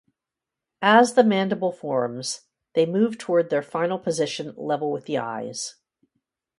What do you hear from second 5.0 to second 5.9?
the eyes.